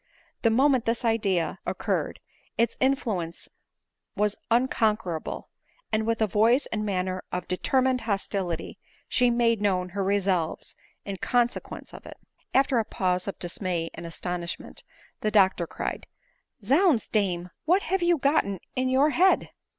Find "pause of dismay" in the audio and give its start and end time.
12.83-13.91